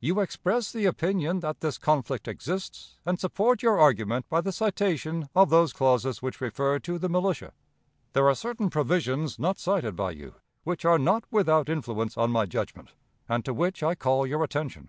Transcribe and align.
"You 0.00 0.18
express 0.18 0.72
the 0.72 0.86
opinion 0.86 1.38
that 1.46 1.60
this 1.60 1.78
conflict 1.78 2.26
exists, 2.26 2.98
and 3.06 3.20
support 3.20 3.62
your 3.62 3.78
argument 3.78 4.28
by 4.28 4.40
the 4.40 4.50
citation 4.50 5.28
of 5.32 5.48
those 5.48 5.72
clauses 5.72 6.20
which 6.20 6.40
refer 6.40 6.80
to 6.80 6.98
the 6.98 7.08
militia. 7.08 7.52
There 8.12 8.26
are 8.28 8.34
certain 8.34 8.68
provisions 8.68 9.38
not 9.38 9.60
cited 9.60 9.94
by 9.94 10.10
you, 10.10 10.34
which 10.64 10.84
are 10.84 10.98
not 10.98 11.22
without 11.30 11.68
influence 11.68 12.16
on 12.18 12.32
my 12.32 12.46
judgment, 12.46 12.94
and 13.28 13.44
to 13.44 13.54
which 13.54 13.84
I 13.84 13.94
call 13.94 14.26
your 14.26 14.42
attention. 14.42 14.88